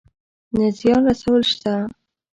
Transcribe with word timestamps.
نه 0.57 0.67
زيان 0.77 1.01
رسول 1.09 1.41
شته. 1.51 1.73